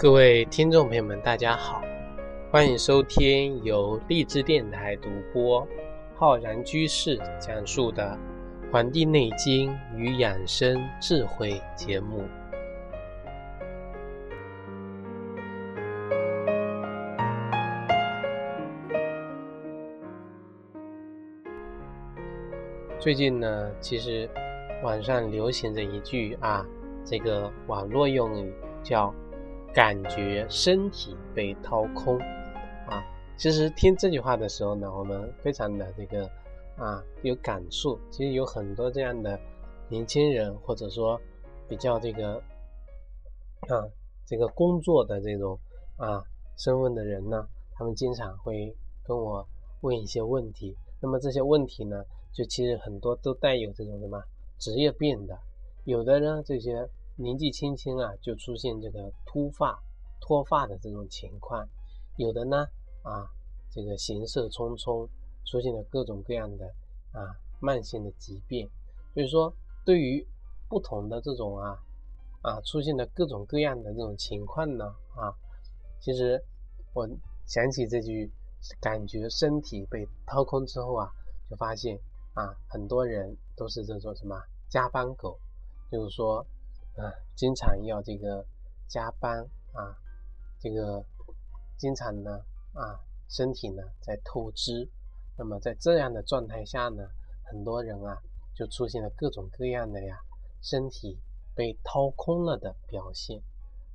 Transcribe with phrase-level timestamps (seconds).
[0.00, 1.82] 各位听众朋友们，大家好，
[2.50, 5.68] 欢迎收听由励志电台独播、
[6.16, 8.18] 浩然居士讲述的
[8.72, 12.24] 《黄帝内经与养生智慧》节目。
[22.98, 24.26] 最近呢，其实
[24.82, 26.64] 网上流行着一句啊，
[27.04, 28.50] 这个网络用语
[28.82, 29.14] 叫。
[29.72, 32.18] 感觉身体被掏空，
[32.88, 33.04] 啊，
[33.36, 36.28] 其实听这句话的时候呢，我们非常的这个
[36.76, 37.96] 啊有感触。
[38.10, 39.38] 其实有很多这样的
[39.88, 41.20] 年轻人，或者说
[41.68, 42.34] 比较这个
[43.68, 43.86] 啊
[44.26, 45.56] 这个工作的这种
[45.96, 46.20] 啊
[46.56, 49.46] 身份的人呢，他们经常会跟我
[49.82, 50.76] 问一些问题。
[51.00, 54.20] 那么这些问题呢，就其实很多都带有这种什么
[54.58, 55.38] 职业病的，
[55.84, 56.88] 有的呢这些。
[57.20, 59.78] 年纪轻轻啊，就出现这个秃发、
[60.22, 61.68] 脱发的这种情况，
[62.16, 62.66] 有的呢
[63.02, 63.28] 啊，
[63.70, 65.06] 这个行色匆匆，
[65.44, 66.64] 出现了各种各样的
[67.12, 68.66] 啊慢性的疾病。
[69.12, 69.52] 所以说，
[69.84, 70.26] 对于
[70.66, 71.78] 不同的这种啊
[72.40, 75.28] 啊出现的各种各样的这种情况呢啊，
[76.00, 76.42] 其实
[76.94, 77.06] 我
[77.46, 78.32] 想起这句，
[78.80, 81.10] 感觉身体被掏空之后啊，
[81.50, 81.98] 就发现
[82.32, 85.38] 啊，很多人都是这种什么加班狗，
[85.92, 86.46] 就是说。
[86.96, 88.44] 啊，经常要这个
[88.88, 89.40] 加班
[89.72, 89.96] 啊，
[90.58, 91.04] 这个
[91.78, 94.88] 经常呢啊，身体呢在透支。
[95.38, 97.02] 那么在这样的状态下呢，
[97.44, 98.18] 很多人啊
[98.54, 100.18] 就出现了各种各样的呀
[100.60, 101.18] 身体
[101.54, 103.40] 被掏空了的表现。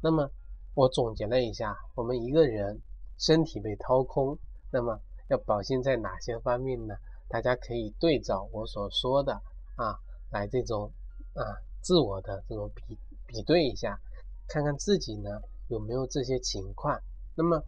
[0.02, 0.31] 那么
[0.74, 2.81] 我总结了一下，我们一个人
[3.19, 4.40] 身体被掏空，
[4.72, 5.00] 那么
[5.30, 6.96] 要表现在哪些方面呢？
[7.28, 9.34] 大家可以对照我所说的
[9.75, 10.00] 啊，
[10.31, 10.92] 来这种
[11.34, 11.62] 啊。
[11.85, 12.97] 自我的这种比
[13.28, 13.96] 比对一下，
[14.47, 15.29] 看看自己呢
[15.68, 17.00] 有没有这些情况。
[17.35, 17.63] 那么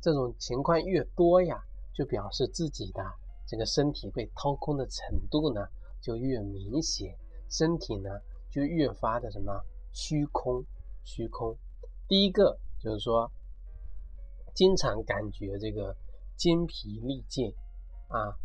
[0.00, 1.60] 这种情况越多呀，
[1.92, 3.02] 就表示自己的
[3.44, 5.66] 这个身体被掏空的程度呢
[6.00, 7.12] 就越明显，
[7.50, 8.08] 身体呢
[8.52, 9.60] 就越发的什么
[9.92, 10.64] 虚空
[11.02, 11.56] 虚空。
[12.06, 13.28] 第一个就是说，
[14.54, 15.96] 经常感觉这个
[16.36, 17.52] 筋疲力尽
[18.06, 18.38] 啊。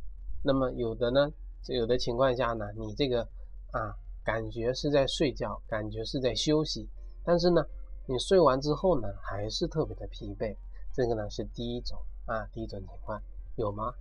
[0.43, 1.31] 那么有的呢，
[1.67, 3.21] 有的情况下呢，你这个
[3.69, 4.00] 啊。
[4.23, 6.87] 感觉是在睡觉，感觉是在休息，
[7.23, 7.65] 但是呢，
[8.07, 10.55] 你睡完之后呢，还是特别的疲惫。
[10.93, 13.21] 这个呢是第一种啊，第一种情况
[13.55, 13.93] 有吗？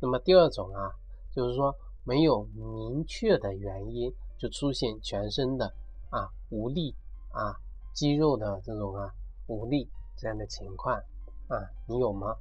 [0.00, 0.90] 那么第二种啊，
[1.30, 1.74] 就是说
[2.04, 5.66] 没有明确的原因就出现全身的
[6.10, 6.94] 啊无力
[7.30, 7.54] 啊
[7.92, 9.12] 肌肉的这种啊
[9.46, 10.96] 无力这样的情况
[11.48, 11.56] 啊，
[11.86, 12.34] 你有吗？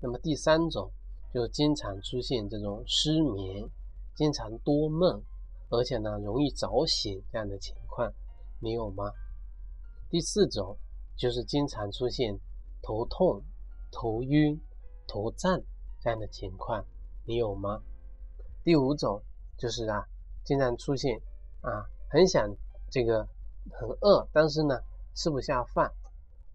[0.00, 0.90] 那么第三种
[1.32, 3.66] 就经常出现这种失眠，
[4.14, 5.22] 经常多梦。
[5.68, 8.12] 而且呢，容易早醒这样的情况，
[8.60, 9.10] 你有吗？
[10.08, 10.76] 第四种
[11.16, 12.38] 就是经常出现
[12.82, 13.42] 头痛、
[13.90, 14.60] 头晕、
[15.08, 15.60] 头胀
[16.00, 16.84] 这样的情况，
[17.24, 17.82] 你有吗？
[18.62, 19.20] 第五种
[19.58, 20.06] 就是啊，
[20.44, 21.20] 经常出现
[21.62, 22.48] 啊，很想
[22.90, 23.26] 这个
[23.72, 24.80] 很饿，但是呢
[25.14, 25.92] 吃不下饭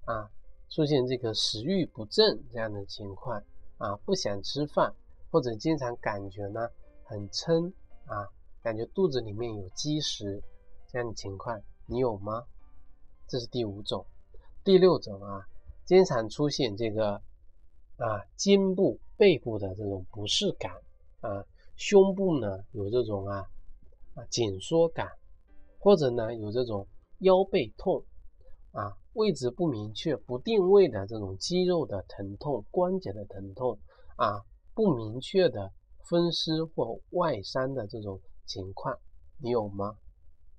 [0.06, 0.32] 啊，
[0.70, 3.44] 出现这个食欲不振这样的情况
[3.78, 4.94] 啊，不想吃饭，
[5.30, 6.70] 或者经常感觉呢
[7.04, 7.74] 很撑
[8.06, 8.26] 啊。
[8.64, 10.44] 感觉肚子里面有积食
[10.88, 12.44] 这样的情况，你有吗？
[13.28, 14.06] 这是第五种。
[14.64, 15.44] 第六种啊，
[15.84, 17.14] 经常出现这个
[17.98, 20.72] 啊肩部、背部的这种不适感
[21.22, 21.44] 啊，
[21.76, 23.48] 胸部呢有这种啊
[24.14, 25.10] 啊紧缩感，
[25.80, 26.88] 或者呢有这种
[27.22, 28.06] 腰背痛
[28.74, 33.80] 啊，位置不明确、不定位的这种肌肉的疼痛、关节的疼痛
[34.18, 34.44] 啊，
[34.76, 35.72] 不明确的
[36.08, 38.22] 风湿或外伤的这种。
[38.52, 39.00] 情况
[39.38, 39.98] 你有吗？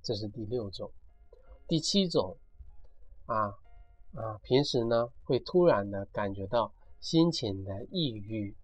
[0.03, 0.91] 这是第六种，
[1.69, 2.39] 第七种
[3.27, 3.49] 啊
[4.15, 6.73] 啊，平时呢会突然的感觉到
[7.03, 8.57] 心情的抑郁、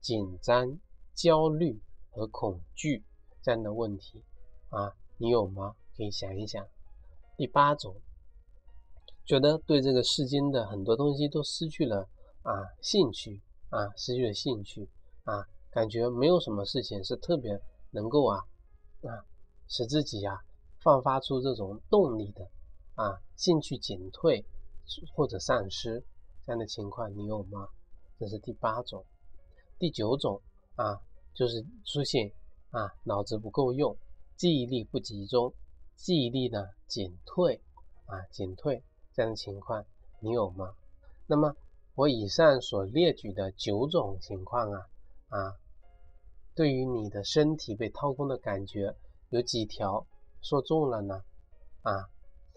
[0.00, 0.80] 紧张、
[1.14, 3.04] 焦虑和恐惧
[3.42, 4.24] 这样的问题
[4.70, 5.76] 啊，你有吗？
[5.94, 6.66] 可以想一想。
[7.36, 7.94] 第八种，
[9.26, 12.08] 觉得对这个世间的很多东西都失去了
[12.42, 13.38] 啊兴趣
[13.68, 14.88] 啊，失去了兴趣
[15.24, 17.60] 啊，感觉没有什么事情是特别
[17.90, 18.42] 能够啊。
[19.08, 19.24] 啊，
[19.68, 20.42] 使自己啊
[20.80, 22.48] 放发出这种动力的
[22.94, 24.44] 啊，兴趣减退
[25.14, 26.04] 或者丧失
[26.44, 27.68] 这样的情况，你有吗？
[28.18, 29.04] 这是第八种。
[29.78, 30.40] 第九种
[30.76, 31.00] 啊，
[31.34, 32.30] 就是出现
[32.70, 33.96] 啊脑子不够用，
[34.36, 35.52] 记忆力不集中，
[35.96, 37.60] 记忆力呢减退
[38.06, 38.82] 啊减退
[39.12, 39.84] 这样的情况，
[40.20, 40.74] 你有吗？
[41.26, 41.56] 那么
[41.94, 44.86] 我以上所列举的九种情况啊
[45.28, 45.56] 啊。
[46.54, 48.94] 对于你的身体被掏空的感觉，
[49.30, 50.06] 有几条
[50.42, 51.22] 说中了呢？
[51.82, 52.08] 啊，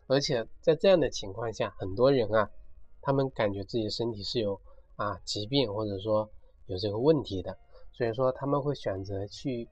[0.07, 2.49] 而且在这样的情况下，很多人啊，
[3.01, 4.59] 他们感觉自己身体是有
[4.97, 6.29] 啊疾病或者说
[6.65, 7.57] 有这个问题的，
[7.93, 9.69] 所以说他们会选择去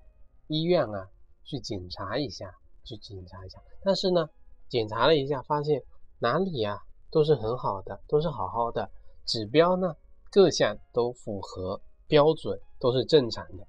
[0.48, 1.10] 医院啊
[1.44, 2.56] 去检查一下，
[2.86, 3.62] 去检查一下。
[3.84, 4.30] 但是呢，
[4.70, 5.84] 检查了一下，发现
[6.20, 6.82] 哪里呀
[7.12, 8.90] 都是很好的，都是好好的，
[9.26, 9.96] 指标呢
[10.32, 13.68] 各项都符合标准，都是正常的。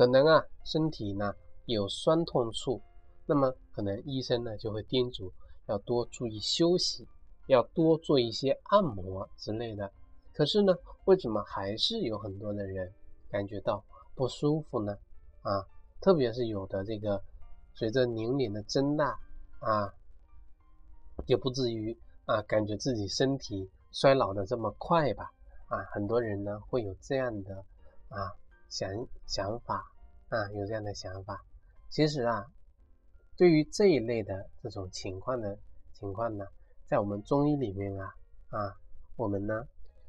[0.00, 1.34] 可能啊身体呢
[1.66, 2.80] 有酸痛处，
[3.26, 5.30] 那么可能医生呢就会叮嘱
[5.66, 7.06] 要多注意休息。
[7.48, 9.92] 要多做一些按摩之类的，
[10.32, 10.72] 可是呢，
[11.04, 12.90] 为什么还是有很多的人
[13.28, 14.96] 感觉到不舒服呢？
[15.42, 15.66] 啊，
[16.00, 17.22] 特别是有的这个
[17.74, 19.18] 随着年龄的增大
[19.58, 19.92] 啊，
[21.26, 21.94] 也不至于
[22.24, 25.30] 啊感觉自己身体衰老的这么快吧？
[25.68, 27.56] 啊，很多人呢会有这样的
[28.08, 28.32] 啊
[28.68, 28.88] 想
[29.26, 29.89] 想法
[30.30, 31.44] 啊，有这样的想法。
[31.90, 32.46] 其实啊，
[33.36, 35.56] 对于这一类的这种情况的
[35.92, 36.44] 情况呢。
[36.90, 38.04] 在我们中医里面啊
[38.48, 38.74] 啊，
[39.14, 39.62] 我们呢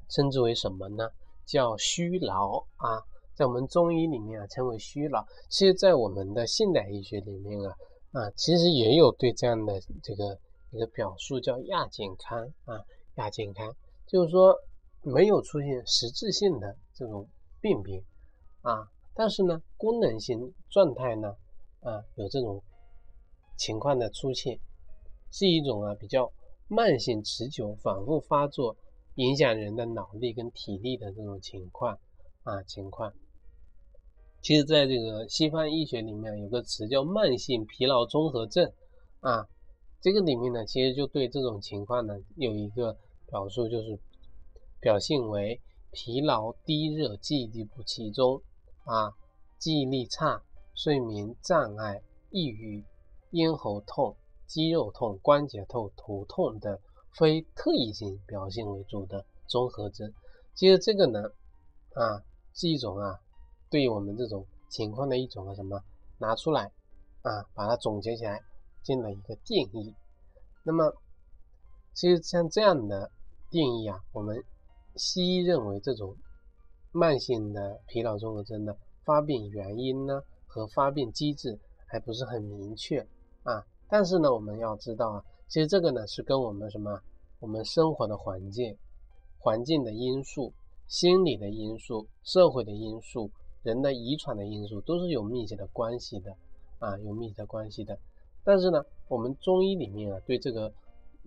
[0.09, 1.07] 称之为什么呢？
[1.45, 2.97] 叫虚劳啊，
[3.35, 5.23] 在我们中医里面啊称为虚劳。
[5.47, 7.75] 其实，在我们的现代医学里面啊
[8.13, 10.35] 啊，其实也有对这样的这个
[10.71, 12.81] 一个表述，叫亚健康啊，
[13.17, 13.71] 亚健康，
[14.07, 14.57] 就是说
[15.03, 17.29] 没有出现实质性的这种
[17.59, 18.03] 病变
[18.61, 21.35] 啊，但是呢，功能性状态呢
[21.81, 22.61] 啊有这种
[23.57, 24.59] 情况的出现，
[25.31, 26.31] 是一种啊比较。
[26.73, 28.77] 慢性、持久、反复发作，
[29.15, 31.99] 影响人的脑力跟体力的这种情况
[32.43, 33.13] 啊情况，
[34.41, 38.71] 其实在这个西方医学里面有个词叫慢性疲劳综合症
[39.19, 39.49] 啊，
[39.99, 42.97] 这个里面呢，其实就对这种情况呢有一个
[43.27, 43.99] 表述，就是
[44.79, 45.59] 表现为
[45.91, 48.41] 疲劳、低热、记忆力不集中
[48.85, 49.13] 啊，
[49.57, 50.41] 记忆力差、
[50.73, 52.83] 睡眠障碍、抑郁、
[53.31, 54.15] 咽喉痛。
[54.47, 56.77] 肌肉痛、关节痛、头痛等
[57.13, 60.13] 非特异性表现为主的综合征。
[60.53, 61.23] 其实这个呢，
[61.93, 62.21] 啊，
[62.53, 63.17] 是一种啊，
[63.69, 65.81] 对于我们这种情况的一种什么
[66.17, 66.69] 拿出来
[67.21, 68.41] 啊，把它总结起来，
[68.83, 69.95] 进了一个定义。
[70.63, 70.93] 那么，
[71.93, 73.09] 其实像这样的
[73.49, 74.43] 定义啊，我们
[74.97, 76.13] 西医认为这种
[76.91, 83.05] 慢性的疲劳综合征的发病原因呢和发病机制还不是很明确
[83.43, 83.65] 啊。
[83.87, 87.01] 但是呢，我们要知道啊，其实这个呢是跟我们什么，
[87.39, 88.77] 我们生活的环境、
[89.37, 90.53] 环境的因素、
[90.87, 93.29] 心理的因素、社会的因素、
[93.63, 96.35] 人的遗传的因素都是有密切的关系的
[96.79, 97.97] 啊，有密切的关系的。
[98.43, 100.71] 但是呢，我们中医里面啊，对这个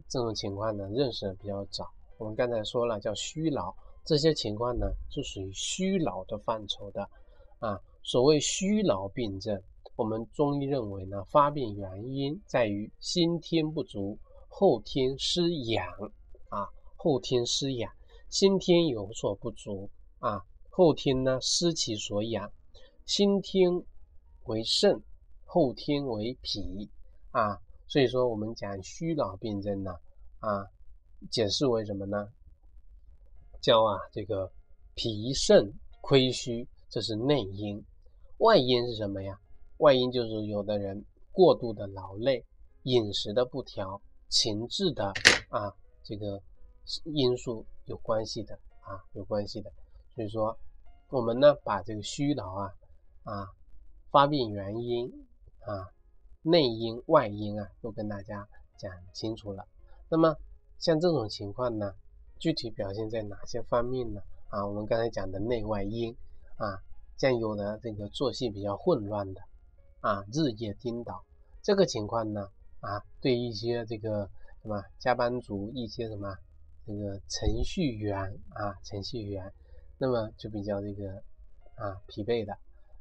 [0.09, 1.91] 这种情况呢认识的比较早。
[2.17, 7.09] 我们刚才说了叫虚劳，这些情况呢是属于虚劳的范畴的
[7.59, 7.81] 啊。
[8.03, 9.63] 所谓虚劳病症。
[9.97, 14.19] 我们中医认为呢，发病原因在于先天不足，
[14.49, 15.87] 后天失养
[16.49, 17.93] 啊，后天失养，
[18.29, 22.51] 先天有所不足啊，后天呢失其所养，
[23.07, 23.85] 先天
[24.47, 25.01] 为肾，
[25.45, 26.91] 后天为脾
[27.31, 29.95] 啊，所以说我们讲虚劳病症呢
[30.41, 30.67] 啊，
[31.31, 32.33] 解释为什么呢？
[33.65, 34.53] 叫啊这个
[34.95, 37.83] 脾肾亏虚，这是内因，
[38.37, 39.41] 外因是什么呀？
[39.79, 41.03] 外因就是有的人
[41.33, 42.45] 过度的劳累、
[42.83, 45.15] 饮食的不调、情志的
[45.49, 46.43] 啊这个
[47.05, 49.73] 因素有关系的啊有关系的，
[50.15, 50.55] 所以说
[51.09, 52.75] 我们呢把这个虚劳啊
[53.23, 53.49] 啊
[54.11, 55.11] 发病原因
[55.61, 55.89] 啊
[56.43, 59.67] 内因外因啊都跟大家讲清楚了。
[60.11, 60.37] 那么
[60.79, 61.95] 像这种情况呢，
[62.39, 64.21] 具体表现在哪些方面呢？
[64.49, 66.15] 啊，我们刚才讲的内外因
[66.57, 66.79] 啊，
[67.17, 69.41] 像有的这个作息比较混乱的。
[70.01, 71.25] 啊，日夜颠倒
[71.63, 72.47] 这个情况呢，
[72.81, 74.29] 啊，对一些这个
[74.61, 76.37] 什么加班族，一些什么
[76.87, 78.19] 这个程序员
[78.51, 79.51] 啊，程序员，
[79.97, 81.23] 那么就比较这个
[81.77, 82.55] 啊疲惫的。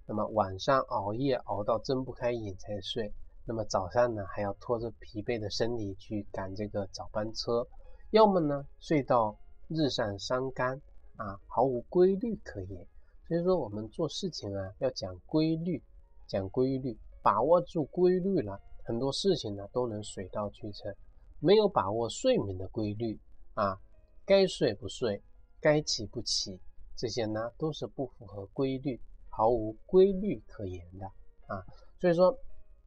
[0.05, 3.13] 那么晚上熬夜熬到睁不开眼才睡，
[3.43, 7.67] 那么早上呢还要拖着疲惫的身体去赶这个早班车，
[8.13, 9.35] 要么呢睡到
[9.69, 10.79] 日上三竿
[11.17, 12.85] 啊，毫无规律可言。
[13.27, 15.81] 所以说我们做事情啊要讲规律。
[16.27, 20.93] 讲规律，把握住规律了，很多事情呢都能水到渠成。
[21.39, 23.19] 没有把握睡眠的规律
[23.55, 23.79] 啊，
[24.25, 25.19] 该睡不睡，
[25.59, 26.59] 该起不起，
[26.95, 31.05] 这些呢都是不符合规律，毫无规律可言的
[31.47, 31.65] 啊。
[31.99, 32.35] 所以说，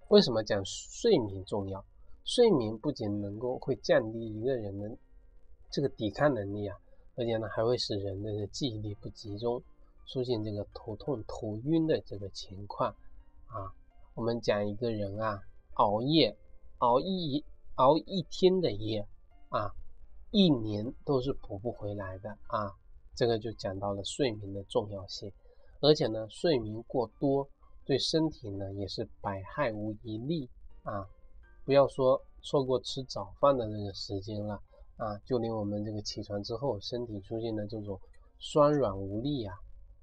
[0.08, 1.84] 为什么讲睡眠重要？
[2.24, 4.96] 睡眠不仅能够会降低一个人的
[5.70, 6.76] 这个抵抗能力啊，
[7.16, 9.62] 而且呢还会使人的记忆力不集中，
[10.06, 12.90] 出现这个头痛、头晕的这个情况。
[13.46, 13.72] 啊，
[14.14, 15.40] 我们讲一个人啊，
[15.74, 16.36] 熬夜，
[16.78, 17.44] 熬一
[17.76, 19.06] 熬一天的夜，
[19.50, 19.70] 啊，
[20.30, 22.72] 一年都是补不回来的啊。
[23.14, 25.32] 这个就讲到了睡眠的重要性，
[25.80, 27.48] 而且呢，睡眠过多
[27.84, 30.48] 对身体呢也是百害无一利
[30.82, 31.08] 啊。
[31.64, 34.60] 不要说错过吃早饭的那个时间了
[34.96, 38.00] 啊，就连我们这个起床之后，身体出现的这种
[38.38, 39.54] 酸软无力啊，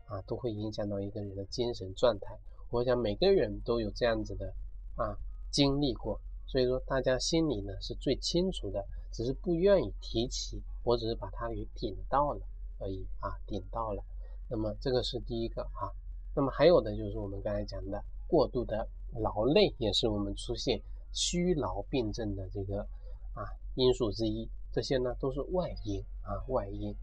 [0.06, 2.38] 啊，都会影响到一个人的精神状态。
[2.70, 4.54] 我想每个人都有这样子的
[4.96, 5.18] 啊
[5.52, 12.42] 经历过，所以说大家心里呢是最清楚的，只是不愿意提起，我只是把它给顶到了。
[12.80, 14.04] 而已啊，顶到了，
[14.50, 15.88] 那么这个是第一个啊，
[16.36, 18.86] 那么还有的就是我们刚才讲的过度的
[19.22, 20.82] 劳累，也是我们出现
[21.14, 22.82] 虚劳病症的这个
[23.36, 24.50] 啊因素之一。
[24.74, 26.94] 这些呢都是外因啊，外因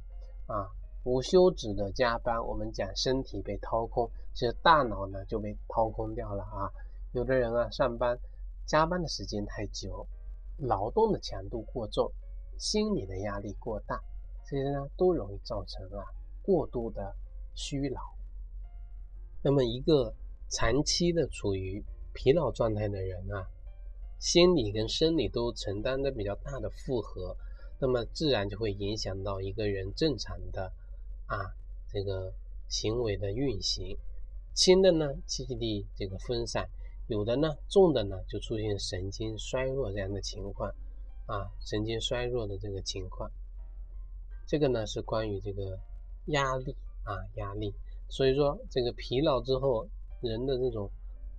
[0.46, 0.68] 啊，
[1.04, 6.68] 无休止的加班，我们讲身体被掏空，其实大脑呢就被掏空掉了啊。
[7.12, 8.18] 有的人啊上班
[8.66, 10.04] 加班的时间太久，
[10.58, 12.12] 劳动的强度过重，
[12.58, 14.02] 心理的压力过大。
[14.44, 16.04] 这些呢都容易造成啊
[16.42, 17.14] 过度的
[17.54, 18.00] 虚劳。
[19.42, 20.12] 那么一个
[20.48, 23.46] 长期的处于疲劳状态的人啊，
[24.18, 27.36] 心理跟生理都承担着比较大的负荷，
[27.80, 30.72] 那么自然就会影响到一个人正常的
[31.26, 31.36] 啊
[31.88, 32.32] 这个
[32.68, 33.96] 行为的运行。
[34.52, 36.68] 轻的呢记忆力这个分散，
[37.06, 40.70] 有的呢重的呢就出现神经衰弱这样的情况
[41.26, 43.30] 啊神经衰弱的这个情况。
[44.46, 45.78] 这个呢是关于这个
[46.26, 47.72] 压力啊压力，
[48.08, 49.88] 所以说这个疲劳之后，
[50.20, 50.90] 人的这种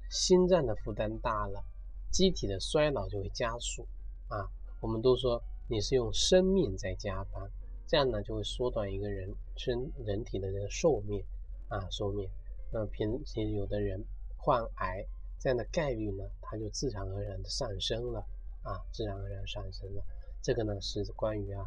[0.10, 1.63] 心脏的负担大了，
[2.10, 3.86] 机体的衰老就会加速
[4.29, 4.48] 啊。
[4.79, 7.49] 我们都说你是用生命在加班，
[7.87, 11.23] 这样呢就会缩短一个人身人体的这个寿命
[11.69, 12.29] 啊寿命。
[12.73, 14.03] 那平时有的人
[14.35, 15.01] 患癌
[15.39, 18.19] 这样的概率呢，它就自然而然的上升了
[18.63, 20.03] 啊，自然而然上升了。
[20.41, 21.63] 这个呢是关于啊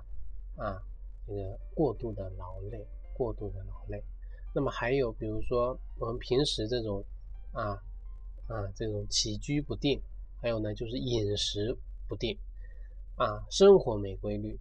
[0.57, 0.83] 啊。
[1.27, 4.05] 这个过度的劳累，过度的劳累，
[4.55, 7.03] 那么还有比如说我们平时这种
[7.53, 7.83] 啊
[8.49, 9.99] 啊这种起居不定，
[10.43, 11.75] 还有呢就是饮食
[12.07, 12.39] 不定
[13.17, 14.59] 啊，生活没规律，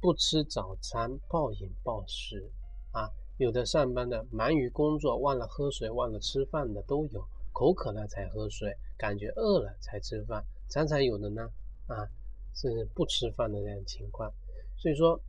[0.00, 2.50] 不吃早餐，暴饮暴食
[2.92, 11.48] 啊，有的上班的忙于工作，忘了喝水，忘了吃饭的都有，口渴了才喝水，感觉饿了才吃饭，常常有的呢
[11.86, 12.06] 啊
[12.54, 14.32] 是不吃饭的这样情况，
[14.76, 15.20] 所以说。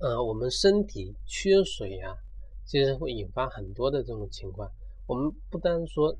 [0.00, 2.18] 呃，我们身体缺水呀，
[2.66, 4.70] 其实会引发很多的这种情况。
[5.06, 6.14] 我们不单说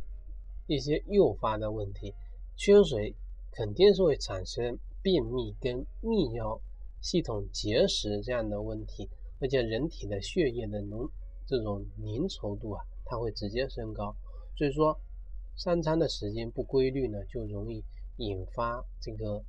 [0.69, 2.15] 一些诱发的问题，
[2.57, 3.15] 缺水
[3.51, 6.59] 肯定是会产生便秘跟泌尿
[7.03, 11.07] 系统结石这样的问题，而且人体的血液的浓
[11.47, 14.17] 这种粘稠度啊，它会直接升高。
[14.57, 14.99] 所以说，
[15.55, 17.85] 三餐的时间不规律呢，就容易
[18.17, 19.45] 引发这个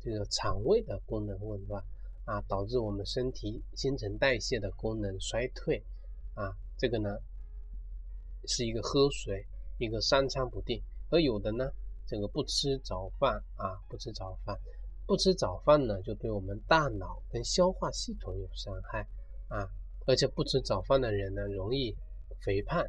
[0.00, 1.84] 这个肠胃的功能紊乱。
[2.26, 5.82] 啊，导致我们身体新陈代谢的功能衰退，
[6.34, 7.18] 啊，这个呢
[8.46, 9.44] 是一个喝水，
[9.78, 11.72] 一个三餐不定，而有的呢，
[12.10, 14.58] 这个不吃早饭啊，不吃早饭，
[15.06, 19.06] 不吃早饭呢，就对我们大脑跟消化系统有伤害
[19.48, 19.64] 啊，
[20.06, 21.96] 而且不吃早饭的人呢，容易
[22.40, 22.84] 肥胖，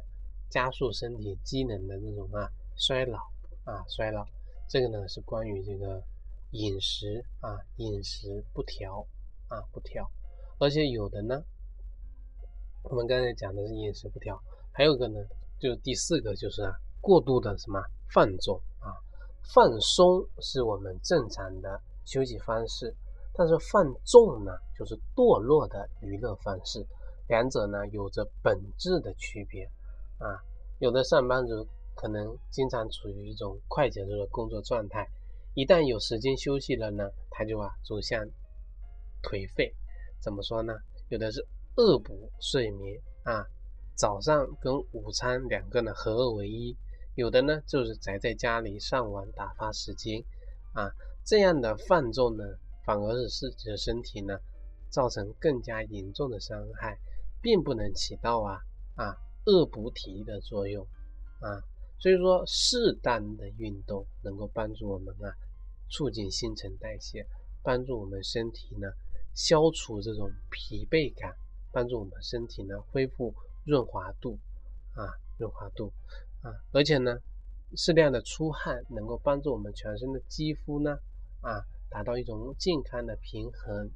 [0.50, 3.18] 加速身体机能的这种啊衰老
[3.64, 4.26] 啊衰老，
[4.68, 6.02] 这个呢是关于这个
[6.50, 9.06] 饮食啊饮食不调。
[9.48, 10.10] 啊，不调，
[10.60, 11.44] 而且有的呢，
[12.84, 15.20] 我们刚才讲的是饮食不调，还有个呢，
[15.60, 17.78] 就是第四个就是啊，过度的什么
[18.14, 18.58] 放纵，
[19.42, 22.94] 放松是我们正常的休息方式，
[23.34, 26.86] 但是放纵呢，就是堕落的娱乐方式，
[27.28, 29.64] 两者呢有着本质的区别
[30.18, 30.40] 啊。
[30.78, 35.08] 有的上班族可能经常处于一种快节奏的工作状态，
[35.54, 38.24] 一旦有时间休息了呢，他就啊走向。
[39.22, 39.72] 颓废，
[40.20, 40.74] 怎么说呢？
[41.08, 41.46] 有的是
[41.76, 43.46] 恶补睡眠啊，
[43.94, 46.74] 早上跟午餐两个呢合二为一；
[47.14, 50.22] 有的呢就是宅在家里上网打发时间
[50.72, 50.90] 啊。
[51.24, 52.44] 这样的放纵呢，
[52.84, 54.38] 反而是自己的身体呢
[54.90, 56.98] 造成更加严重的伤害，
[57.40, 58.58] 并不能起到啊
[58.96, 59.16] 啊
[59.46, 60.84] 恶补体力的作用
[61.40, 61.62] 啊。
[61.98, 65.32] 所以说，适当的运动能够帮助我们啊
[65.90, 67.24] 促进新陈代谢，
[67.62, 68.88] 帮助我们身体呢。
[69.34, 71.34] 消除这种疲惫感，
[71.72, 73.32] 帮助我们身体呢恢复
[73.64, 74.38] 润滑度
[74.94, 75.90] 啊，润滑度
[76.42, 77.16] 啊，而且呢，
[77.76, 80.98] 适量的出汗能够帮助我们全身的肌肤呢
[81.40, 83.90] 啊达到一种健康的平衡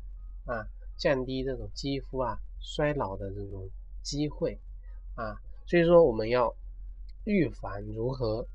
[0.45, 3.69] 啊，降低这种肌肤啊衰老的这种
[4.03, 4.59] 机会
[5.15, 5.37] 啊，
[5.67, 6.55] 所以说我们要
[7.25, 8.47] 预防如何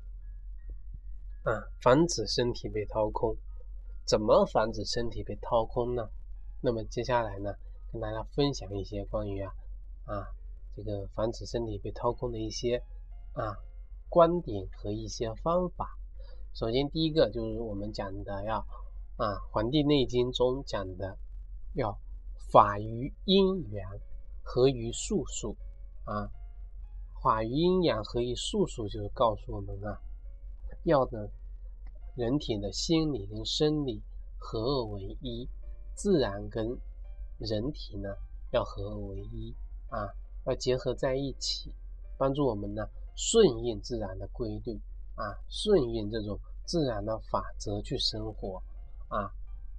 [1.44, 3.36] 啊防止身体被掏空？
[4.04, 6.08] 怎么防止身体被掏空呢？
[6.60, 7.54] 那么接下来呢，
[7.92, 9.52] 跟大家分享一些关于啊
[10.06, 10.26] 啊
[10.74, 12.82] 这个防止身体被掏空的一些
[13.34, 13.56] 啊
[14.12, 15.88] 观点和一些方法。
[16.52, 18.58] 首先第一个就是我们讲的要
[19.16, 21.16] 啊《黄帝内经》中讲的
[21.72, 21.98] 要
[22.50, 23.90] 法于阴阳，
[24.42, 25.56] 合于术数
[26.04, 26.28] 啊。
[27.22, 29.96] 法于阴阳，合于术数，就是告诉我们啊，
[30.84, 31.30] 要的
[32.14, 34.02] 人体的心理跟生理
[34.36, 35.48] 合二为一，
[35.94, 36.66] 自然跟
[37.38, 38.10] 人体呢
[38.50, 39.54] 要合二为一
[39.88, 40.04] 啊，
[40.44, 41.72] 要结合在一起，
[42.18, 44.80] 帮助我们呢顺应自然的规律
[45.14, 48.62] 啊，顺应这种自然的法则去生活
[49.08, 49.30] 啊，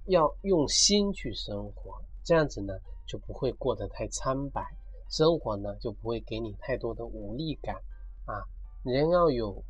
[0.06, 2.74] 要用心去生活，这样子呢
[3.06, 4.62] 就不会过得太苍白。
[5.10, 7.76] 生活呢就不会给你太多的无力感
[8.24, 8.42] 啊，
[8.82, 9.62] 人要有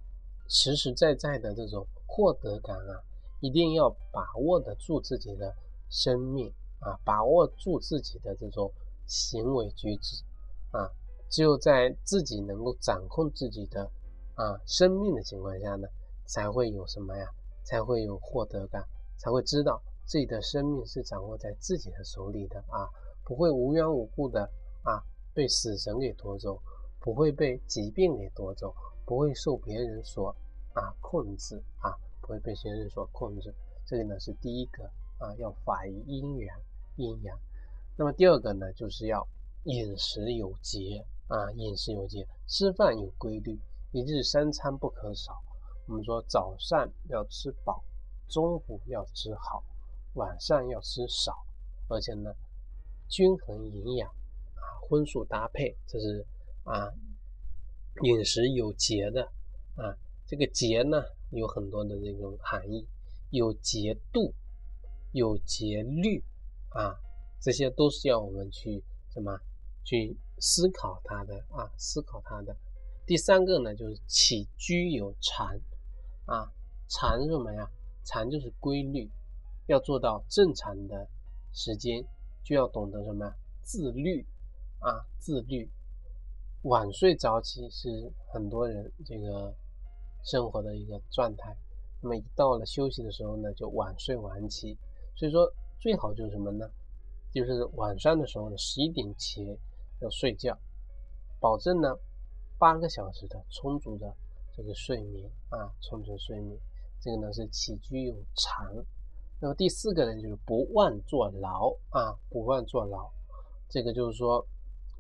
[0.49, 3.03] 实实在在的这种获得感啊，
[3.41, 5.55] 一定要把握得住自己的
[5.91, 8.73] 生命啊，把握住自己的这种
[9.07, 10.23] 行为举止
[10.71, 10.89] 啊，
[11.35, 13.91] 只有在自己能够掌控自己的
[14.37, 15.89] 啊生命的情况下呢，
[16.27, 17.27] 才会有什么呀？
[17.65, 18.81] 才会有获得感，
[19.19, 22.87] 才会知道自己的生命是掌握在自己的手里的啊，
[23.25, 24.49] 不会无缘无故的
[24.85, 25.03] 啊。
[25.35, 26.57] 被死神给夺走，
[27.01, 28.73] 不会被疾病给夺走，
[29.05, 30.29] 不会受别人所
[30.73, 33.53] 啊控制啊，不会被别人所控制。
[33.85, 34.85] 这个呢是第一个
[35.19, 36.57] 啊，要法于阴阳，
[36.95, 37.37] 阴阳。
[37.97, 39.27] 那么第二个呢，就是要
[39.65, 43.59] 饮食有节啊，饮食有节，吃饭有规律，
[43.93, 45.43] 一日三餐不可少。
[45.87, 47.85] 我们说早上要吃饱，
[48.29, 49.63] 中午要吃好，
[50.15, 51.47] 晚上要吃少，
[51.89, 52.35] 而且呢，
[53.09, 54.09] 均衡营养。
[54.09, 54.15] 啊
[54.87, 56.27] 荤素搭配，这是
[56.63, 56.93] 啊，
[58.03, 59.25] 饮食有节的
[59.77, 59.97] 啊。
[60.27, 62.87] 这个节呢，有很多的这种含义，
[63.31, 64.35] 有节度，
[65.13, 66.23] 有节律
[66.69, 66.95] 啊，
[67.41, 69.41] 这些都是要我们去什么
[69.85, 70.15] 去
[70.47, 72.55] 思考它的啊，思考它的。
[73.07, 75.59] 第三个呢，就是起居有常
[76.27, 76.53] 啊，
[76.87, 77.67] 常什么呀？
[78.05, 79.11] 常就是规律，
[79.69, 81.09] 要做到正常的
[81.55, 82.05] 时间，
[82.43, 84.27] 就要懂得什么呀自律。
[84.81, 85.67] 啊，自律，
[86.65, 89.55] 晚睡早起是很多人这个
[90.25, 91.57] 生活的一个状态。
[92.03, 94.77] 那么一到了休息的时候呢，就晚睡晚起。
[95.17, 96.69] 所以说最好就是什么呢？
[97.33, 99.57] 就是晚上的时候呢，十一点前
[100.05, 100.57] 要睡觉，
[101.41, 101.89] 保证呢
[102.59, 104.15] 八个小时的充足的
[104.57, 106.57] 这个睡眠啊，充足睡眠。
[107.01, 108.73] 这个呢是起居有常。
[109.41, 113.11] 那么第四个呢，就是不忘坐牢啊，不忘坐牢。
[113.69, 114.47] 这个就是说。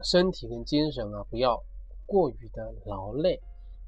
[0.02, 1.62] 身体跟精神啊，不要
[2.04, 3.40] 过于的劳累。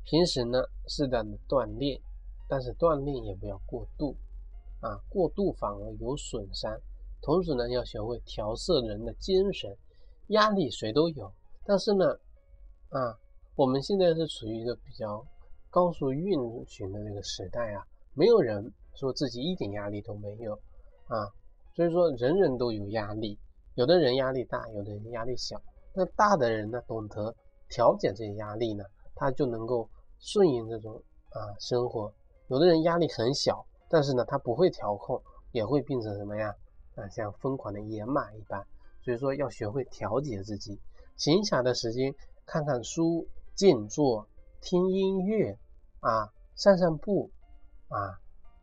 [0.04, 2.00] 平时呢，适当的锻炼，
[2.48, 4.16] 但是锻炼也不要过度
[4.80, 6.80] 啊，过度反而有损伤。
[7.20, 9.76] 同时呢，要学会调摄人的精神。
[10.28, 11.32] 压力谁都有，
[11.64, 12.04] 但是呢，
[12.90, 13.16] 啊，
[13.54, 15.24] 我们现在是处于一个比较
[15.70, 20.54] 高速运行的这个时代啊，没有人说自己一点压力都没有
[21.06, 21.30] 啊。
[21.74, 23.38] 所以说，人人都有压力，
[23.74, 25.60] 有的人压力大，有的人压力小。
[25.92, 27.34] 那大的人呢，懂得
[27.68, 28.82] 调节这些压力呢，
[29.14, 32.12] 他就能够顺应这种啊生活。
[32.48, 36.54] 有的人压力很小，但是呢，他不会调控，也会变成什么呀？
[36.94, 38.66] 啊，像疯狂的野马一般。
[39.06, 40.80] 所以说，要学会调节自己。
[41.16, 42.12] 闲暇的时间，
[42.44, 44.26] 看看书、静坐、
[44.60, 45.56] 听音乐
[46.00, 47.30] 啊、散散步
[47.88, 48.18] 啊，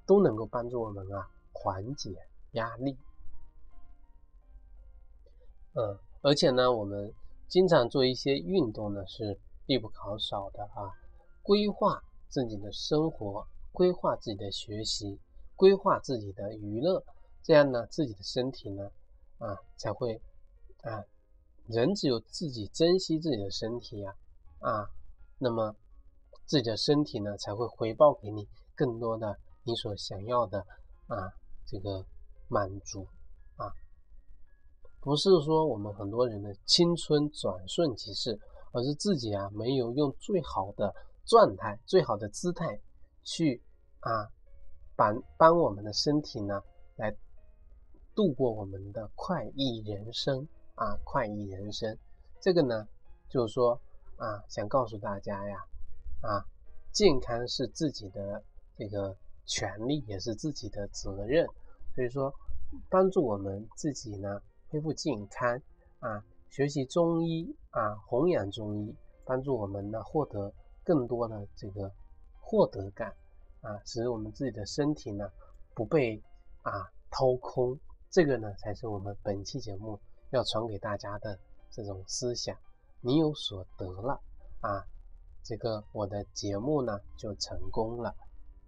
[0.05, 2.13] 都能够帮助我们啊缓解
[2.51, 2.97] 压力。
[5.75, 7.13] 嗯，而且呢，我们。
[7.49, 10.89] 经常做一些运动呢，是必不可少的啊。
[11.43, 15.19] 规划自己的生活，规划自己的学习，
[15.55, 17.03] 规划自己的娱乐，
[17.43, 18.89] 这样呢，自己的身体呢，
[19.37, 20.19] 啊，才会
[20.83, 21.03] 啊。
[21.67, 24.13] 人只有自己珍惜自己的身体呀，
[24.59, 24.85] 啊，
[25.39, 25.73] 那么
[26.45, 30.59] 自己的身体呢，才会回报给你更多的你所想要的
[31.07, 31.31] 啊，
[31.65, 32.05] 这个
[32.49, 33.07] 满足
[33.55, 33.71] 啊。
[34.99, 38.37] 不是说我们很多人的青春转瞬即逝，
[38.73, 40.93] 而是自己啊没有用最好的
[41.25, 42.77] 状态、最好的姿态
[43.23, 43.63] 去
[44.01, 44.27] 啊
[44.97, 46.61] 帮帮我们的身体呢
[46.97, 47.15] 来
[48.13, 51.97] 度过我们的快意人生啊快意人生。
[52.39, 52.87] 这个呢
[53.29, 53.79] 就是说
[54.17, 55.57] 啊想告诉大家呀
[56.21, 56.45] 啊
[56.91, 58.43] 健康是自己的
[58.77, 61.47] 这个权利，也是自己的责任。
[61.95, 62.33] 所以说
[62.89, 64.41] 帮助我们自己呢。
[64.69, 65.61] 恢复健康
[65.99, 70.51] 啊，学习中医啊，弘扬中医，帮助我们呢获得
[70.83, 71.91] 更多的这个
[72.41, 73.13] 获得感
[73.61, 75.29] 啊，使我们自己的身体呢
[75.75, 76.19] 不被
[76.63, 79.99] 啊掏空这个呢，才是我们本期节目
[80.35, 81.37] 要传给大家的
[81.69, 82.55] 这种思想。
[83.01, 84.19] 你有所得了
[84.61, 84.85] 啊，
[85.43, 88.15] 这个我的节目呢就成功了。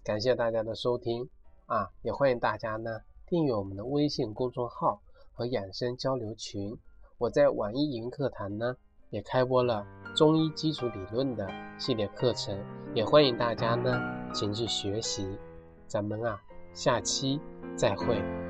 [0.03, 1.29] 感谢大家的收听
[1.65, 5.01] 啊，也欢迎大家呢订阅我们的微信公众号
[5.33, 6.77] 和养生交流群。
[7.17, 8.75] 我在网易云课堂呢
[9.09, 11.47] 也开播了中医基础理论的
[11.79, 12.55] 系列课程，
[12.93, 13.99] 也欢迎大家呢
[14.33, 15.37] 前去学习。
[15.87, 16.41] 咱们啊，
[16.73, 17.39] 下期
[17.77, 18.44] 再会。